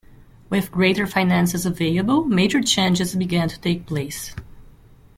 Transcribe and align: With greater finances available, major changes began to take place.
With 0.49 0.71
greater 0.71 1.05
finances 1.05 1.63
available, 1.63 2.25
major 2.25 2.59
changes 2.59 3.13
began 3.13 3.47
to 3.49 3.59
take 3.61 3.85
place. 3.85 4.33